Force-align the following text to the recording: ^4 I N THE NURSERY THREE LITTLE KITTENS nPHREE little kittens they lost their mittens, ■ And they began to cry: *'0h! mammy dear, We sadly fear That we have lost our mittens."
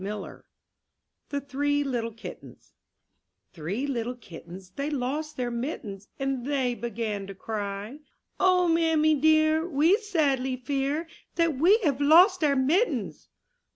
^4 0.01 0.03
I 0.03 0.07
N 0.33 0.43
THE 1.29 1.35
NURSERY 1.41 1.49
THREE 1.49 1.83
LITTLE 1.83 2.11
KITTENS 2.13 2.73
nPHREE 3.53 3.85
little 3.87 4.15
kittens 4.15 4.71
they 4.71 4.89
lost 4.89 5.37
their 5.37 5.51
mittens, 5.51 6.07
■ 6.07 6.09
And 6.17 6.43
they 6.43 6.73
began 6.73 7.27
to 7.27 7.35
cry: 7.35 7.99
*'0h! 8.39 8.73
mammy 8.73 9.13
dear, 9.13 9.69
We 9.69 9.97
sadly 9.97 10.55
fear 10.57 11.07
That 11.35 11.55
we 11.55 11.77
have 11.83 12.01
lost 12.01 12.43
our 12.43 12.55
mittens." 12.55 13.29